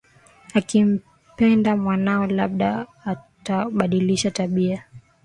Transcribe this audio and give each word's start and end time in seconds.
Ukimpenda 0.55 1.75
mwanao 1.77 2.27
labda 2.27 2.87
atabadilisha 3.05 4.31
tabia 4.31 4.85